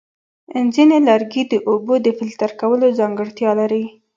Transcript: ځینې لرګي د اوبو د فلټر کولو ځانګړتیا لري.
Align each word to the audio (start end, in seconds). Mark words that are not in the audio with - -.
ځینې 0.73 0.97
لرګي 1.07 1.43
د 1.47 1.53
اوبو 1.69 1.95
د 2.05 2.07
فلټر 2.17 2.51
کولو 2.61 2.87
ځانګړتیا 2.99 3.51
لري. 3.61 3.83